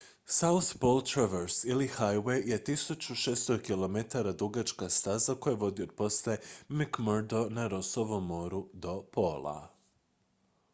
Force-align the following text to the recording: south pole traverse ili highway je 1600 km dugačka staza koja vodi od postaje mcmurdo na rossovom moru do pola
south 0.25 0.79
pole 0.79 1.01
traverse 1.03 1.63
ili 1.73 1.85
highway 1.87 2.41
je 2.49 2.57
1600 2.69 3.57
km 3.67 4.27
dugačka 4.37 4.89
staza 4.89 5.35
koja 5.35 5.55
vodi 5.55 5.83
od 5.83 5.93
postaje 5.97 6.37
mcmurdo 6.69 7.49
na 7.49 7.67
rossovom 7.67 8.25
moru 8.35 8.67
do 8.73 8.99
pola 9.19 9.59